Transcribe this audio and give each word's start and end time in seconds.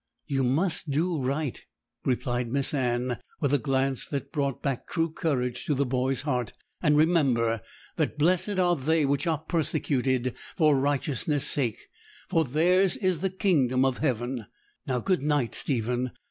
'You 0.25 0.43
must 0.43 0.89
do 0.89 1.21
right,' 1.21 1.63
replied 2.03 2.51
Miss 2.51 2.73
Anne, 2.73 3.19
with 3.39 3.53
a 3.53 3.59
glance 3.59 4.03
that 4.07 4.31
brought 4.31 4.63
back 4.63 4.87
true 4.89 5.11
courage 5.11 5.63
to 5.65 5.75
the 5.75 5.85
boy's 5.85 6.21
heart; 6.21 6.53
'and 6.81 6.97
remember 6.97 7.61
that 7.97 8.17
"blessed 8.17 8.57
are 8.57 8.75
they 8.75 9.05
which 9.05 9.27
are 9.27 9.37
persecuted 9.37 10.33
for 10.57 10.75
righteousness' 10.75 11.45
sake, 11.45 11.87
for 12.27 12.43
theirs 12.43 12.97
is 12.97 13.19
the 13.19 13.29
kingdom 13.29 13.85
of 13.85 13.99
heaven." 13.99 14.47
Now, 14.87 15.01
good 15.01 15.21
night, 15.21 15.53
Stephen. 15.53 16.09